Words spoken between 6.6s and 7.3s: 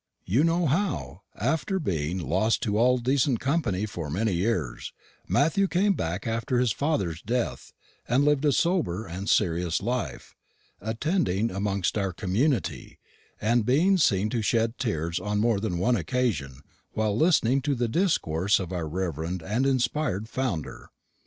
father's